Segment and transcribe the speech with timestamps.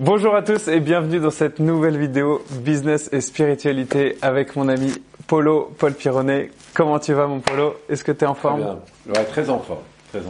[0.00, 4.94] Bonjour à tous et bienvenue dans cette nouvelle vidéo Business et Spiritualité avec mon ami
[5.26, 6.52] Polo, Paul Pironnet.
[6.72, 7.74] Comment tu vas mon Polo?
[7.88, 8.60] Est-ce que tu es en forme?
[8.60, 9.12] Très bien.
[9.12, 9.80] Ouais, très en forme.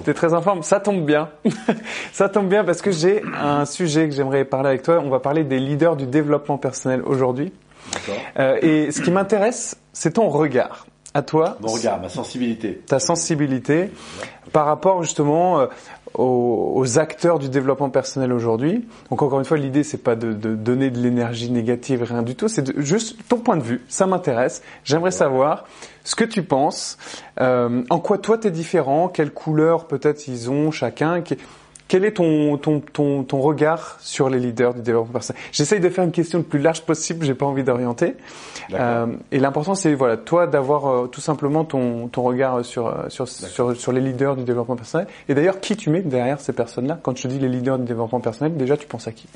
[0.04, 0.62] Tu es très en forme?
[0.62, 1.28] Ça tombe bien.
[2.12, 5.02] Ça tombe bien parce que j'ai un sujet que j'aimerais parler avec toi.
[5.04, 7.52] On va parler des leaders du développement personnel aujourd'hui.
[8.38, 11.56] Euh, et ce qui m'intéresse, c'est ton regard à toi.
[11.60, 12.82] Mon regard, ma sensibilité.
[12.86, 13.90] Ta sensibilité
[14.52, 15.66] par rapport justement euh,
[16.14, 18.86] aux, acteurs du développement personnel aujourd'hui.
[19.10, 22.48] Donc encore une fois, l'idée c'est pas de, donner de l'énergie négative, rien du tout.
[22.48, 23.84] C'est juste ton point de vue.
[23.88, 24.62] Ça m'intéresse.
[24.84, 25.64] J'aimerais savoir
[26.04, 26.96] ce que tu penses,
[27.40, 31.22] euh, en quoi toi t'es différent, quelles couleurs peut-être ils ont chacun.
[31.88, 35.40] Quel est ton, ton, ton, ton, regard sur les leaders du développement personnel?
[35.52, 38.14] J'essaye de faire une question le plus large possible, j'ai pas envie d'orienter.
[38.74, 43.08] Euh, et l'important, c'est voilà, toi d'avoir euh, tout simplement ton, ton regard sur, euh,
[43.08, 45.06] sur, sur, sur, les leaders du développement personnel.
[45.30, 46.98] Et d'ailleurs, qui tu mets derrière ces personnes-là?
[47.02, 49.26] Quand je te dis les leaders du développement personnel, déjà, tu penses à qui?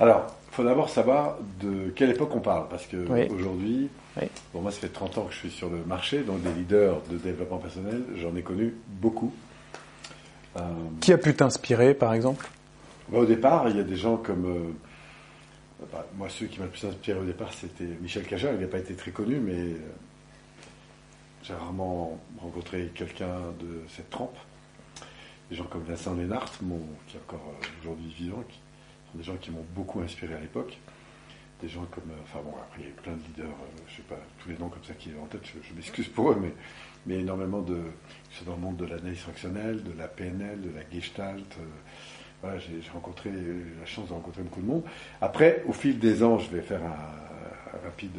[0.00, 2.96] Alors, il faut d'abord savoir de quelle époque on parle, parce que
[3.34, 3.90] aujourd'hui,
[4.54, 7.02] bon, moi, ça fait 30 ans que je suis sur le marché, donc des leaders
[7.10, 9.30] de développement personnel, j'en ai connu beaucoup.
[10.56, 10.60] Euh,
[11.00, 12.48] Qui a pu t'inspirer, par exemple?
[13.08, 14.46] Bah, Au départ, il y a des gens comme...
[14.46, 18.52] Euh, bah, moi, ceux qui m'ont le plus inspiré au départ, c'était Michel Caja.
[18.52, 19.78] Il n'a pas été très connu, mais euh,
[21.42, 24.36] j'ai rarement rencontré quelqu'un de cette trempe.
[25.50, 26.50] Des gens comme Vincent Lennart,
[27.06, 28.58] qui est encore aujourd'hui vivant, qui
[29.12, 30.76] sont des gens qui m'ont beaucoup inspiré à l'époque.
[31.62, 34.02] Des gens comme, enfin bon, après il y a plein de leaders, je ne sais
[34.02, 36.52] pas tous les noms comme ça qui sont en tête, je m'excuse pour eux, mais
[37.06, 37.78] mais énormément de,
[38.32, 41.56] c'est dans le monde de l'analyse fonctionnelle, de la PNL, de la Gestalt.
[41.58, 41.64] Euh,
[42.42, 44.82] voilà, j'ai, rencontré la chance de rencontrer beaucoup de monde.
[45.20, 48.18] Après, au fil des ans, je vais faire un, rapide,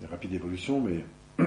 [0.00, 1.44] une rapide évolution, mais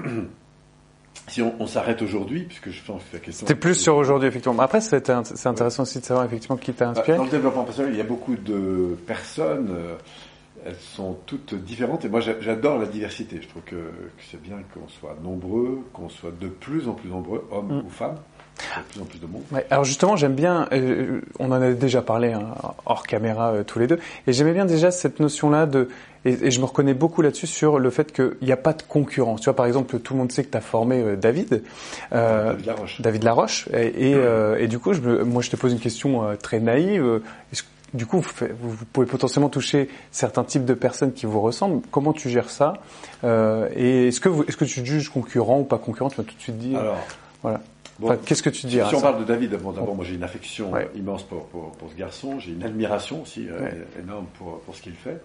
[1.28, 3.46] si on, s'arrête aujourd'hui, puisque je pense que la question.
[3.46, 4.62] C'était plus sur aujourd'hui, effectivement.
[4.62, 7.16] Après, c'est, intéressant aussi de savoir effectivement qui t'a inspiré.
[7.16, 9.74] Dans le développement personnel, il y a beaucoup de personnes.
[10.60, 13.38] Euh, elles sont toutes différentes et moi j'adore la diversité.
[13.42, 13.90] Je trouve que,
[14.30, 17.86] c'est bien qu'on soit nombreux, qu'on soit de plus en plus nombreux, hommes mm.
[17.86, 18.16] ou femmes.
[18.76, 19.42] De plus en plus de monde.
[19.70, 22.52] alors justement, j'aime bien, euh, on en a déjà parlé hein,
[22.84, 25.88] hors caméra euh, tous les deux, et j'aimais bien déjà cette notion-là de,
[26.26, 29.40] et, je me reconnais beaucoup là-dessus sur le fait qu'il n'y a pas de concurrence.
[29.40, 31.62] Tu vois, par exemple, tout le monde sait que tu as formé euh, David,
[32.12, 34.10] David Laroche, David Laroche et,
[34.58, 37.22] et, du coup, je moi je te pose une question très naïve.
[37.52, 37.62] Est-ce
[37.94, 41.82] du coup, vous, pouvez potentiellement toucher certains types de personnes qui vous ressemblent.
[41.90, 42.74] Comment tu gères ça
[43.24, 46.08] euh, Et est-ce que, est-ce que tu juges concurrent ou pas concurrent?
[46.08, 46.78] Tu vas tout de suite dire.
[46.78, 46.98] Alors,
[47.42, 47.60] voilà.
[48.24, 50.72] Qu'est-ce que tu dis Si on parle de David, bon, d'abord, moi j'ai une affection
[50.94, 52.38] immense pour, pour, ce garçon.
[52.38, 55.20] J'ai une admiration aussi euh, énorme pour, pour ce qu'il fait.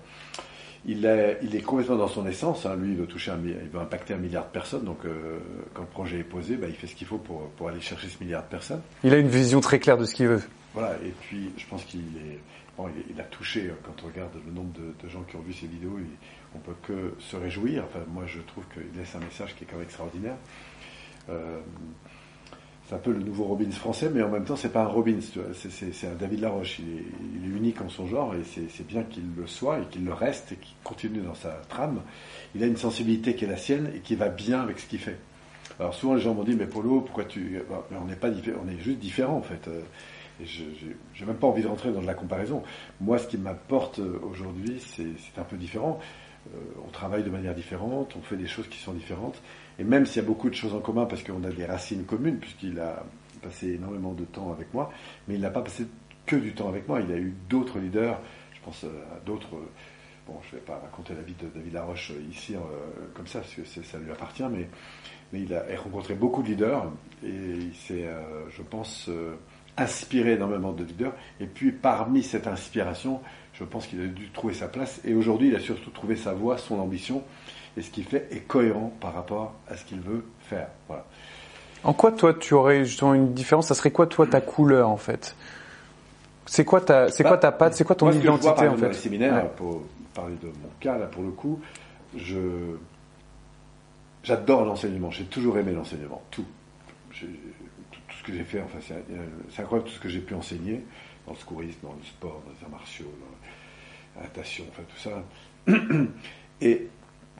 [0.87, 2.65] Il est, il est complètement dans son essence.
[2.65, 2.75] Hein.
[2.79, 4.83] Lui, il veut toucher, un, il veut impacter un milliard de personnes.
[4.83, 5.39] Donc, euh,
[5.73, 8.07] quand le projet est posé, bah, il fait ce qu'il faut pour, pour aller chercher
[8.07, 8.81] ce milliard de personnes.
[9.03, 10.43] Il a une vision très claire de ce qu'il veut.
[10.75, 10.93] Voilà.
[11.03, 12.39] Et puis, je pense qu'il est
[13.09, 15.67] il, a touché, euh, quand on regarde le nombre de, gens qui ont vu ces
[15.67, 17.83] vidéos, on on peut que se réjouir.
[17.85, 20.37] Enfin, moi, je trouve qu'il laisse un message qui est quand même extraordinaire.
[21.29, 21.59] Euh,
[22.87, 25.19] c'est un peu le nouveau Robbins français, mais en même temps, c'est pas un Robbins.
[25.53, 26.79] C'est un David Laroche.
[26.79, 30.13] Il est, unique en son genre et c'est bien qu'il le soit et qu'il le
[30.13, 32.01] reste et qu'il continue dans sa trame.
[32.53, 34.99] Il a une sensibilité qui est la sienne et qui va bien avec ce qu'il
[34.99, 35.17] fait.
[35.79, 37.59] Alors souvent, les gens m'ont dit, mais Polo, pourquoi tu...
[37.69, 39.67] Bah, on n'est pas on est juste différents en fait.
[40.39, 40.63] Euh, et je
[41.19, 42.63] n'ai même pas envie de rentrer dans de la comparaison.
[43.01, 45.99] Moi, ce qui m'apporte euh, aujourd'hui, c'est un peu différent.
[46.53, 49.41] Euh, on travaille de manière différente, on fait des choses qui sont différentes.
[49.79, 52.05] Et même s'il y a beaucoup de choses en commun, parce qu'on a des racines
[52.05, 53.03] communes, puisqu'il a
[53.41, 54.91] passé énormément de temps avec moi,
[55.27, 55.85] mais il n'a pas passé
[56.25, 57.01] que du temps avec moi.
[57.01, 58.19] Il a eu d'autres leaders,
[58.53, 59.49] je pense euh, à d'autres.
[60.27, 62.55] Bon, je ne vais pas raconter la vie de David Laroche ici
[63.13, 64.67] comme ça, parce que ça lui appartient, mais,
[65.33, 66.91] il a rencontré beaucoup de leaders
[67.23, 68.09] et il s'est,
[68.49, 69.07] je pense,
[69.77, 71.13] inspiré énormément de leaders.
[71.39, 73.21] Et puis parmi cette inspiration,
[73.53, 74.99] je pense qu'il a dû trouver sa place.
[75.05, 77.23] Et aujourd'hui, il a surtout trouvé sa voie, son ambition.
[77.77, 80.67] Et ce qu'il fait est cohérent par rapport à ce qu'il veut faire.
[80.87, 81.05] Voilà.
[81.83, 83.67] En quoi, toi, tu aurais justement une différence?
[83.67, 85.35] Ça serait quoi, toi, ta couleur, en fait?
[86.45, 87.73] C'est quoi ta, c'est quoi ta patte?
[87.73, 89.09] C'est quoi ton identité, en fait?
[89.55, 89.83] pour
[90.13, 91.59] parler de mon cas, là, pour le coup,
[92.15, 92.39] je,
[94.23, 95.11] j'adore l'enseignement.
[95.11, 96.21] J'ai toujours aimé l'enseignement.
[96.31, 96.45] Tout
[98.25, 100.83] que j'ai fait, enfin, c'est incroyable tout ce que j'ai pu enseigner
[101.25, 104.99] dans le secourisme, dans le sport, dans les arts martiaux, dans la natation, enfin tout
[104.99, 105.23] ça.
[106.61, 106.87] Et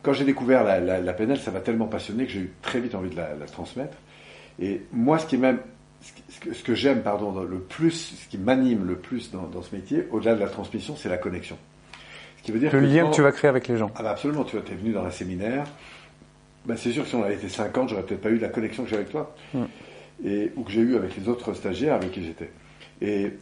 [0.01, 2.95] quand j'ai découvert la, la, PNL, ça m'a tellement passionné que j'ai eu très vite
[2.95, 3.97] envie de la, transmettre.
[4.59, 5.59] Et moi, ce qui m'aime,
[6.01, 10.35] ce que, j'aime, pardon, le plus, ce qui m'anime le plus dans, ce métier, au-delà
[10.35, 11.57] de la transmission, c'est la connexion.
[12.37, 13.89] Ce qui veut dire le lien que tu vas créer avec les gens.
[13.95, 15.65] Ah bah absolument, tu es venu dans un séminaire.
[16.65, 18.83] Ben c'est sûr que si on avait été 50, j'aurais peut-être pas eu la connexion
[18.83, 19.35] que j'ai avec toi.
[19.53, 19.65] Hmm
[20.23, 22.51] et, ou que j'ai eu avec les autres stagiaires avec qui j'étais.
[23.01, 23.33] Et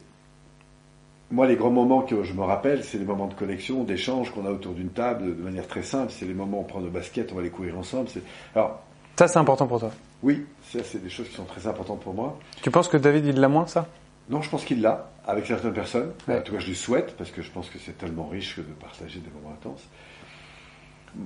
[1.31, 4.45] moi, les grands moments que je me rappelle, c'est les moments de connexion, d'échange qu'on
[4.45, 6.11] a autour d'une table de manière très simple.
[6.11, 8.09] C'est les moments où on prend nos baskets, on va les courir ensemble.
[8.55, 8.83] Alors,
[9.15, 9.91] ça, c'est important pour toi?
[10.23, 12.39] Oui, c'est des choses qui sont très importantes pour moi.
[12.61, 13.87] Tu penses que David, il l'a moins, ça?
[14.29, 16.11] Non, je pense qu'il l'a, avec certaines personnes.
[16.27, 18.61] En tout cas, je lui souhaite, parce que je pense que c'est tellement riche que
[18.61, 19.83] de partager des moments intenses.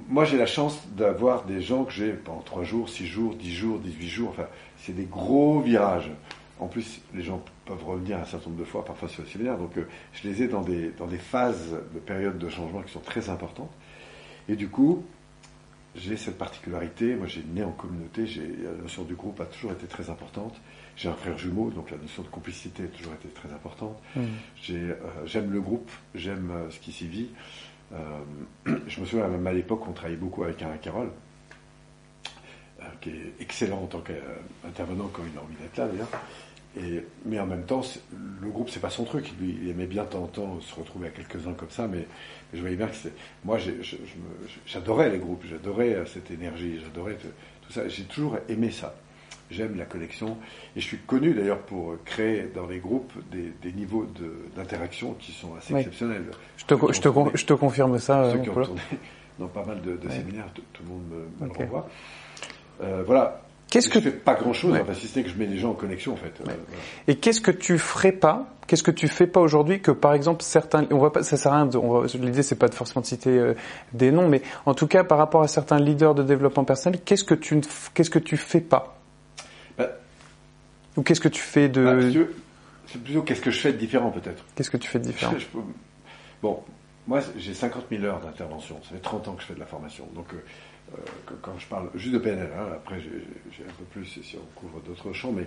[0.10, 3.54] Moi, j'ai la chance d'avoir des gens que j'ai pendant 3 jours, 6 jours, 10
[3.54, 4.30] jours, 18 jours.
[4.30, 4.48] Enfin,
[4.78, 6.12] c'est des gros virages.
[6.60, 9.58] En plus, les gens peuvent revenir un certain nombre de fois, parfois sur le séminaire.
[9.58, 12.92] Donc, euh, je les ai dans des, dans des phases de période de changement qui
[12.92, 13.72] sont très importantes.
[14.50, 15.04] Et du coup,
[15.96, 17.16] j'ai cette particularité.
[17.16, 18.26] Moi, j'ai né en communauté.
[18.64, 20.56] La notion du groupe a toujours été très importante.
[20.96, 23.98] J'ai un frère jumeau, donc la notion de complicité a toujours été très importante.
[24.16, 24.22] Mmh.
[24.72, 24.96] Euh,
[25.26, 27.30] j'aime le groupe, j'aime euh, ce qui s'y vit.
[28.66, 31.12] je me souviens même à l'époque, on travaillait beaucoup avec un Carole,
[33.02, 36.10] qui est excellent en tant qu'intervenant quand il a envie d'être là d'ailleurs
[37.26, 37.82] mais en même temps,
[38.42, 39.32] le groupe, c'est pas son truc.
[39.40, 42.06] Lui, il aimait bien de temps en temps se retrouver à quelques-uns comme ça, mais,
[42.54, 43.14] je voyais bien que c'est.
[43.44, 43.58] Moi,
[44.66, 47.88] j'adorais les groupes, j'adorais euh, cette énergie, j'adorais tout ça.
[47.88, 48.96] J'ai toujours aimé ça.
[49.50, 50.38] J'aime la connexion.
[50.76, 54.06] Et je suis connu d'ailleurs pour créer dans les groupes des, niveaux
[54.56, 56.26] d'interaction qui sont assez exceptionnels.
[56.58, 58.32] Je te, je, te, je te, confirme ça.
[58.32, 58.82] Ceux qui ont tourné
[59.40, 61.04] dans pas mal de, séminaires, tout, le monde
[61.40, 61.88] me, le renvoie.
[62.82, 65.38] Euh, voilà, Qu'est-ce que je fais pas grand chose, enfin, si ce n'est que je
[65.38, 66.34] mets les gens en connexion en fait.
[66.48, 66.52] Euh,
[67.08, 70.42] Et qu'est-ce que tu ferais pas Qu'est-ce que tu fais pas aujourd'hui que par exemple
[70.42, 71.70] certains, on va pas, ça sert à rien.
[72.20, 73.56] L'idée c'est pas de forcément de citer euh,
[73.94, 77.24] des noms, mais en tout cas par rapport à certains leaders de développement personnel, qu'est-ce
[77.24, 77.60] que tu
[77.94, 78.97] qu'est-ce que tu fais pas
[80.98, 82.24] Ou qu'est-ce que tu fais de bah,
[82.88, 84.44] C'est plutôt qu'est-ce que je fais de différent peut-être.
[84.56, 85.36] Qu'est-ce que tu fais de différent
[86.42, 86.64] Bon,
[87.08, 88.80] moi j'ai 50 000 heures d'intervention.
[88.84, 90.34] Ça fait 30 ans que je fais de la formation, donc.
[90.34, 90.38] Euh,
[90.94, 91.00] euh,
[91.42, 94.80] quand je parle juste de PNL, hein, après j'ai un peu plus si on couvre
[94.80, 95.46] d'autres champs, mais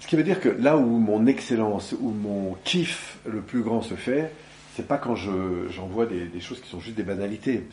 [0.00, 3.82] ce qui veut dire que là où mon excellence, où mon kiff le plus grand
[3.82, 4.32] se fait,
[4.74, 7.66] c'est pas quand j'envoie des, choses qui sont juste des banalités.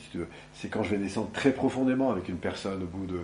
[0.55, 3.19] C'est quand je vais descendre très profondément avec une personne au bout de,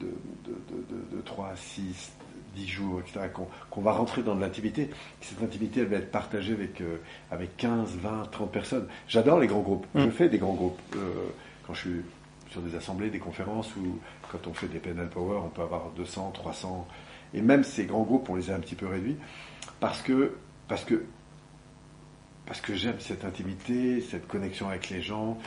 [0.00, 2.12] de, de, 3, 6,
[2.56, 3.28] 10 jours, etc.,
[3.70, 4.90] qu'on va rentrer dans de l'intimité.
[5.20, 6.96] Cette intimité, elle va être partagée avec, euh,
[7.30, 8.88] avec 15, 20, 30 personnes.
[9.08, 9.86] J'adore les grands groupes.
[9.94, 10.10] Je mm.
[10.10, 10.80] fais des grands groupes.
[10.96, 11.12] Euh,
[11.66, 12.00] quand je suis
[12.50, 13.98] sur des assemblées, des conférences où,
[14.30, 16.88] quand on fait des panel power, on peut avoir 200, 300.
[17.34, 19.16] Et même ces grands groupes, on les a un petit peu réduits
[19.80, 20.32] parce que,
[20.68, 21.04] parce que,
[22.46, 25.38] parce que j'aime cette intimité, cette connexion avec les gens.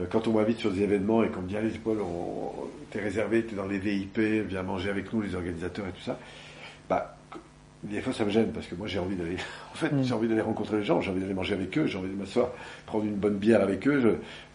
[0.00, 1.98] Euh, quand on m'invite sur des événements et qu'on me dit Allez, Paul,
[2.90, 4.18] t'es réservé, t'es dans les VIP,
[4.48, 6.18] viens manger avec nous, les organisateurs et tout ça,
[6.88, 7.16] bah,
[7.84, 9.36] des fois, ça me gêne parce que moi, j'ai envie d'aller.
[9.74, 10.04] En fait, mm.
[10.04, 12.14] j'ai envie d'aller rencontrer les gens, j'ai envie d'aller manger avec eux, j'ai envie de
[12.14, 12.50] m'asseoir,
[12.86, 13.98] prendre une bonne bière avec eux.
[13.98, 14.08] Je,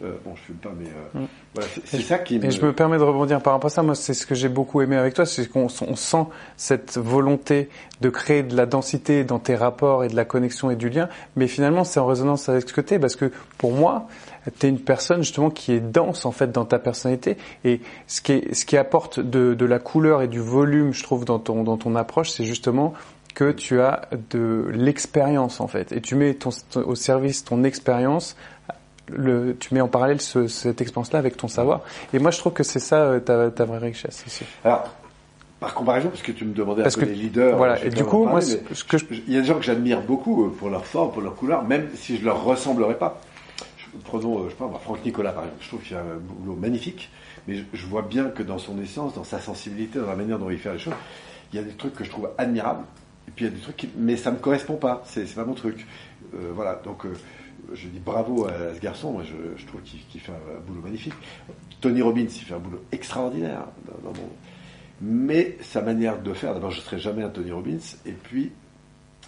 [0.06, 1.28] euh, bon, je fume pas, mais euh, mm.
[1.54, 2.38] voilà, c'est ça qui.
[2.38, 3.84] Et je me permets de rebondir par rapport à ça.
[3.84, 6.24] Moi, c'est ce que j'ai beaucoup aimé avec toi, c'est qu'on on sent
[6.56, 7.68] cette volonté
[8.00, 11.10] de créer de la densité dans tes rapports et de la connexion et du lien.
[11.36, 14.08] Mais finalement, c'est en résonance avec ce que tu es, parce que pour moi,
[14.60, 18.22] tu es une personne justement qui est dense en fait dans ta personnalité et ce
[18.22, 21.40] qui, est, ce qui apporte de, de, la couleur et du volume, je trouve, dans
[21.40, 22.94] ton, dans ton approche, c'est justement
[23.36, 28.36] que tu as de l'expérience en fait et tu mets ton, au service ton expérience
[29.12, 31.82] le, tu mets en parallèle ce, cette expérience-là avec ton savoir.
[32.14, 34.46] Et moi, je trouve que c'est ça euh, ta, ta, vraie richesse aussi.
[34.64, 34.94] Alors,
[35.60, 37.58] par comparaison, parce que tu me demandais parce un peu que, les leaders.
[37.58, 37.84] Voilà.
[37.84, 40.56] Et du coup, moi, ce que il y a des gens que j'admire beaucoup euh,
[40.58, 43.20] pour leur forme, pour leur couleur, même si je leur ressemblerai pas.
[44.04, 45.64] Prenons, euh, je sais pas, Franck Nicolas, par exemple.
[45.64, 47.10] Je trouve qu'il a un boulot magnifique,
[47.48, 50.50] mais je, vois bien que dans son essence, dans sa sensibilité, dans la manière dont
[50.50, 50.94] il fait les choses,
[51.52, 52.86] il y a des trucs que je trouve admirables
[53.30, 55.04] et puis il y a des trucs, mais ça me correspond pas.
[55.06, 55.86] C'est pas mon truc.
[56.34, 56.82] Euh, voilà.
[56.84, 57.14] Donc euh,
[57.74, 59.22] je dis bravo à, ce garçon.
[59.24, 61.14] Je, trouve qu'il fait un, boulot magnifique.
[61.80, 63.66] Tony Robbins, il fait un boulot extraordinaire
[65.02, 67.78] Mais sa manière de faire, d'abord, je ne serai jamais un Tony Robbins.
[68.08, 68.52] Et puis,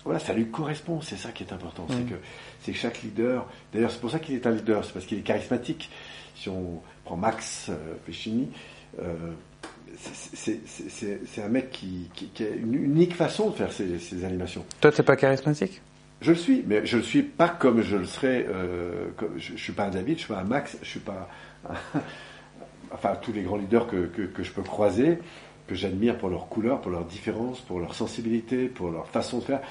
[0.04, 1.02] voilà, ça lui correspond.
[1.02, 1.86] C'est ça qui est important.
[1.90, 2.10] C'est mm.
[2.10, 2.16] que
[2.64, 3.48] c'est chaque leader.
[3.74, 4.84] D'ailleurs, c'est pour ça qu'il est un leader.
[4.86, 5.90] C'est parce qu'il est charismatique.
[6.36, 8.50] Si on prend Max euh, Pescini,
[9.98, 14.66] c'est un mec qui, a une unique façon de faire ses, animations.
[14.80, 15.82] Toi, t'es pas charismatique?
[16.22, 18.46] Je le suis, mais je le suis pas comme je le serais.
[18.48, 21.30] Euh, je, ne suis pas un David, je suis pas un Max, je suis pas.
[22.92, 24.08] enfin, tous les grands leaders que,
[24.40, 25.18] je peux croiser,
[25.68, 29.44] que j'admire pour leur couleur, pour leur différence, pour leur sensibilité, pour leur façon de
[29.44, 29.62] faire.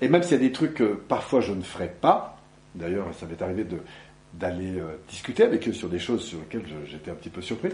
[0.00, 2.38] Et même s'il y a des trucs que parfois je ne ferai pas,
[2.74, 3.66] d'ailleurs, ça m'est arrivé
[4.34, 7.70] d'aller euh, discuter avec eux sur des choses sur lesquelles j'étais un petit peu surpris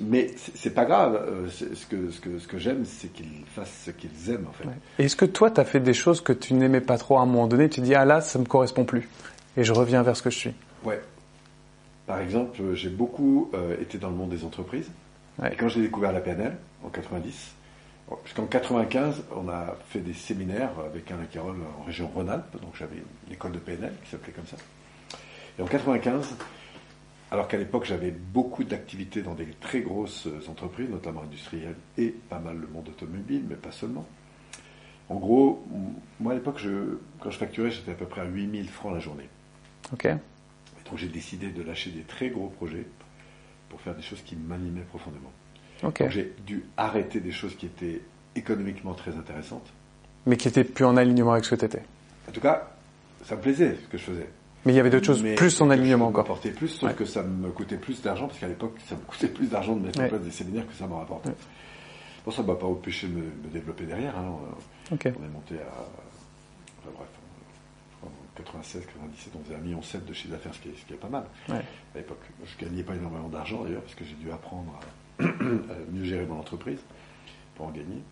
[0.00, 1.14] mais c'est pas grave.
[1.14, 4.52] Euh, ce que, ce que, ce que j'aime, c'est qu'ils fassent ce qu'ils aiment, en
[4.52, 4.68] fait.
[5.02, 7.26] Est-ce que toi, tu as fait des choses que tu n'aimais pas trop à un
[7.26, 9.08] moment donné Tu dis, ah là, ça me correspond plus.
[9.56, 10.54] Et je reviens vers ce que je suis?
[10.84, 11.00] Ouais.
[12.06, 14.90] Par exemple, j'ai beaucoup euh, été dans le monde des entreprises.
[15.50, 17.54] Et quand j'ai découvert la PNL, en 90,
[18.24, 23.02] Jusqu'en 95, on a fait des séminaires avec Alain Carole en région Rhône-Alpes, donc j'avais
[23.28, 24.56] l'école de PNL qui s'appelait comme ça.
[25.58, 26.36] Et en 95,
[27.32, 32.38] alors qu'à l'époque j'avais beaucoup d'activités dans des très grosses entreprises, notamment industrielles, et pas
[32.38, 34.06] mal le monde automobile, mais pas seulement.
[35.08, 35.66] En gros,
[36.20, 36.60] moi à l'époque,
[37.20, 39.28] quand je facturais, j'étais à peu près à 8000 francs la journée.
[39.92, 40.06] Ok.
[40.06, 42.86] donc j'ai décidé de lâcher des très gros projets
[43.68, 45.32] pour faire des choses qui m'animaient profondément.
[45.82, 48.00] Donc j'ai dû arrêter des choses qui étaient
[48.34, 49.66] économiquement très intéressantes.
[50.26, 51.82] Mais qui étaient plus en alignement avec ce que tu étais.
[52.28, 52.68] En tout cas,
[53.24, 54.28] ça me plaisait ce que je faisais.
[54.64, 56.24] Mais il y avait d'autres choses Mais plus en alignement encore.
[56.24, 56.96] m'apportait plus, sauf Ouais.
[56.96, 59.84] que ça me coûtait plus d'argent, parce qu'à l'époque, ça me coûtait plus d'argent de
[59.86, 60.06] mettre Ouais.
[60.06, 61.28] en place des séminaires que ça m'en rapportait.
[61.28, 61.34] Ouais.
[62.24, 64.18] Bon, ça ne m'a pas empêché de me, me développer derrière.
[64.18, 64.36] hein.
[64.90, 65.70] On est monté à.
[66.80, 67.08] Enfin, bref,
[68.02, 69.78] en 96, 97, on faisait 1,7 million
[70.08, 71.24] de chiffre d'affaires, ce, qui est- ce qui est pas mal.
[71.48, 71.60] À
[71.94, 74.84] l'époque, je gagnais pas énormément d'argent d'ailleurs, parce que j'ai dû apprendre à
[75.92, 76.80] mieux gérer mon entreprise
[77.54, 78.02] pour en gagner.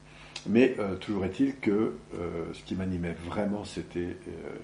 [0.46, 1.70] Mais euh, toujours est-il que
[2.14, 4.56] euh, ce qui m'animait vraiment, c'était euh,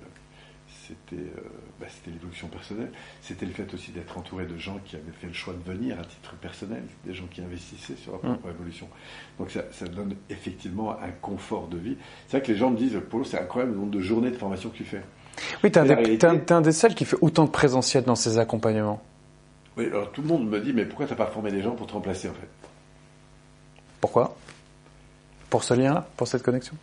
[0.86, 1.40] c'était euh,
[1.80, 2.90] bah, c'était l'évolution personnelle.
[3.22, 5.98] C'était le fait aussi d'être entouré de gens qui avaient fait le choix de venir
[5.98, 8.88] à titre personnel, des gens qui investissaient sur leur propre évolution.
[9.38, 11.96] Donc ça, ça donne effectivement un confort de vie.
[12.28, 14.36] C'est vrai que les gens me disent, Polo, c'est incroyable le nombre de journées de
[14.36, 15.02] formation que tu fais.
[15.64, 18.16] Oui, un, réalité- t'es un- t'es un des seuls qui fait autant de présentiel dans
[18.16, 19.00] ses accompagnements.
[19.76, 21.74] Oui, alors tout le monde me dit, mais pourquoi tu n'as pas formé des gens
[21.74, 22.48] pour te remplacer en fait?
[24.00, 24.36] Pourquoi?
[25.48, 26.06] Pour ce lien-là?
[26.16, 26.76] Pour cette connexion?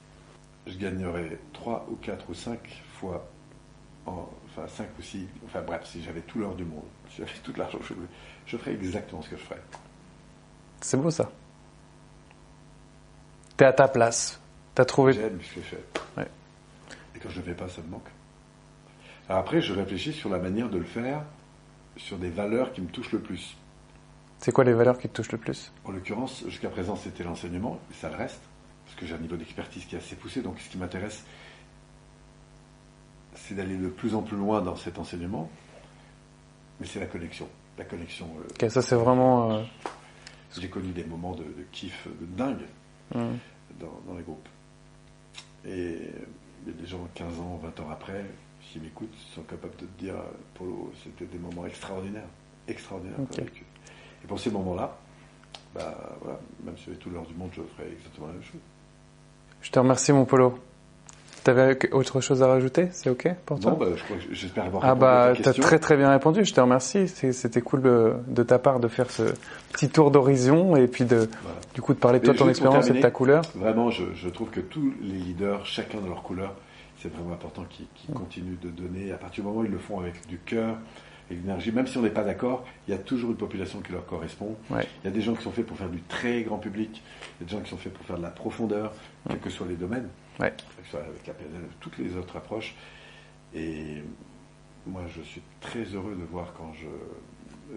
[0.65, 2.59] Je gagnerais 3 ou 4 ou 5
[2.99, 3.27] fois,
[4.05, 7.31] en- enfin 5 ou 6, enfin bref, si j'avais tout l'heure du monde, si j'avais
[7.43, 8.07] tout l'argent que je voulais,
[8.45, 9.61] je ferais exactement ce que je ferais.
[10.81, 11.29] C'est beau ça.
[13.55, 14.39] T'es à ta place.
[14.75, 15.13] T'as trouvé.
[15.13, 15.83] J'aime ce que je fais.
[16.17, 16.27] Ouais.
[17.15, 18.07] Et quand je ne le fais pas, ça me manque.
[19.27, 21.23] Alors après, je réfléchis sur la manière de le faire,
[21.97, 23.57] sur des valeurs qui me touchent le plus.
[24.39, 25.71] C'est quoi les valeurs qui te touchent le plus?
[25.85, 28.41] En l'occurrence, jusqu'à présent, c'était l'enseignement, et ça le reste,
[28.85, 31.25] parce que j'ai un niveau d'expertise qui est assez poussé, donc ce qui m'intéresse,
[33.35, 35.49] c'est d'aller de plus en plus loin dans cet enseignement,
[36.79, 37.47] mais c'est la connexion.
[37.77, 38.27] La connexion.
[38.39, 39.51] euh, Ok, ça c'est vraiment.
[39.53, 39.63] euh,
[40.59, 42.65] J'ai connu des moments de, de kiff de dingue
[43.13, 43.37] hum.
[43.79, 44.47] dans, dans les groupes.
[45.65, 45.99] Et
[46.65, 48.25] il y a des gens 15 ans, 20 ans après,
[48.71, 50.23] qui m'écoutent, sont capables de te dire, euh,
[50.57, 52.27] Polo, c'était des moments extraordinaires.
[52.67, 53.19] Extraordinaires.
[54.23, 54.97] Et pour ces moments-là,
[55.73, 58.59] bah, voilà, même si j'avais tout l'heure du monde, je ferais exactement la même chose.
[59.61, 60.57] Je te remercie mon Polo.
[61.43, 62.89] T'avais autre chose à rajouter?
[62.91, 63.71] C'est ok pour toi?
[63.71, 66.43] Non, bah, je j'espère avoir Ah répondu à bah ta t'as très très bien répondu,
[66.43, 67.07] je te remercie.
[67.07, 69.33] C'était cool de, de ta part de faire ce
[69.71, 71.57] petit tour d'horizon et puis de Voilà.
[71.73, 73.43] du coup de parler de toi, ton expérience et de ta couleur.
[73.55, 76.53] Vraiment, je, je trouve que tous les leaders, chacun de leur couleur,
[76.99, 79.11] c'est vraiment important qu'ils continuent de donner.
[79.11, 80.77] À partir du moment où ils le font avec du cœur
[81.29, 83.81] et de l'énergie, même si on n'est pas d'accord, il y a toujours une population
[83.81, 84.55] qui leur correspond.
[84.69, 84.87] Ouais.
[85.03, 87.01] Il y a des gens qui sont faits pour faire du très grand public,
[87.39, 88.93] il y a des gens qui sont faits pour faire de la profondeur,
[89.29, 90.51] quels que soient les domaines, Ouais.
[90.51, 92.75] que ce soit avec la PNL, toutes les autres approches.
[93.53, 94.01] Et
[94.85, 96.87] moi, je suis très heureux de voir quand je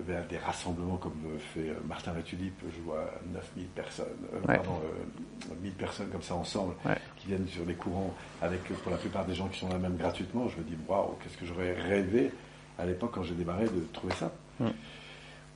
[0.07, 4.39] vais à des rassemblements comme le fait euh, Martin Latulippe, je vois 9000 personnes, euh,
[4.47, 4.57] Ouais.
[4.57, 6.97] pardon, euh, 1000 personnes comme ça ensemble, Ouais.
[7.17, 9.79] qui viennent sur des courants avec, euh, pour la plupart des gens qui sont là
[9.79, 10.49] même gratuitement.
[10.49, 12.31] Je me dis, waouh, qu'est-ce que j'aurais rêvé
[12.79, 14.33] à l'époque quand j'ai démarré de trouver ça.
[14.61, 14.69] Mm.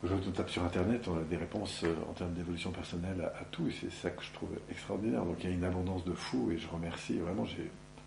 [0.03, 3.41] Aujourd'hui, on tape sur Internet, on a des réponses euh, en termes d'évolution personnelle à,
[3.41, 5.25] à tout, et c'est ça que je trouve extraordinaire.
[5.25, 7.47] Donc il y a une abondance de fous, et je remercie, vraiment,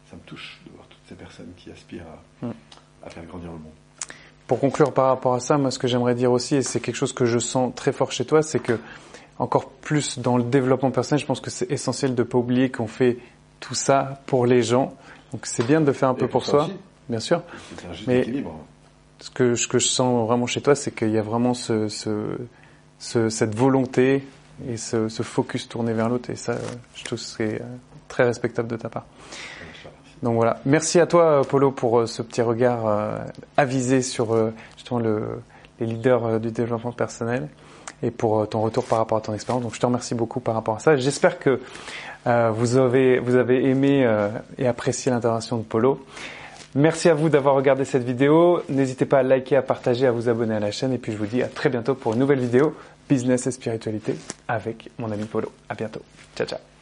[0.09, 2.05] ça me touche de voir toutes ces personnes qui aspirent
[2.41, 2.51] à, Mm.
[3.03, 3.71] à faire grandir le monde.
[4.47, 6.95] Pour conclure par rapport à ça, moi ce que j'aimerais dire aussi, et c'est quelque
[6.95, 8.79] chose que je sens très fort chez toi, c'est que
[9.39, 12.87] encore plus dans le développement personnel, je pense que c'est essentiel de pas oublier qu'on
[12.87, 13.17] fait
[13.59, 14.93] tout ça pour les gens.
[15.33, 16.73] Donc c'est bien de faire un peu pour soi, aussi,
[17.09, 17.41] bien sûr.
[18.07, 18.23] Mais-.
[19.19, 21.87] Ce que, ce que je sens vraiment chez toi, c'est qu'il y a vraiment ce,
[21.89, 22.37] ce,
[22.99, 24.23] ce- cette volonté
[24.69, 26.29] et ce, ce focus tourné vers l'autre.
[26.29, 26.55] Et ça,
[26.93, 27.65] je trouve que c'est euh,
[28.07, 29.05] très respectable de ta part.
[30.23, 30.59] Donc voilà.
[30.65, 33.17] Merci à toi, euh, Polo, pour euh, ce petit regard euh,
[33.55, 35.41] avisé sur euh, justement le,
[35.79, 37.47] les leaders euh, du développement personnel
[38.03, 39.63] et pour ton retour par rapport à ton expérience.
[39.63, 40.95] Donc je te remercie beaucoup par rapport à ça.
[40.97, 41.59] J'espère que
[42.25, 44.07] vous avez vous avez aimé
[44.59, 46.05] et apprécié l'intervention de Polo.
[46.75, 48.61] Merci à vous d'avoir regardé cette vidéo.
[48.69, 50.93] N'hésitez pas à liker, à partager, à vous abonner à la chaîne.
[50.93, 52.75] Et puis je vous dis à très bientôt pour une nouvelle vidéo
[53.09, 54.15] business et spiritualité
[54.47, 55.51] avec mon ami Polo.
[55.69, 56.01] À bientôt.
[56.35, 56.76] Ciao ciao.